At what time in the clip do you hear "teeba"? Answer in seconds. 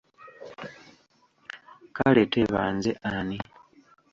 2.31-2.61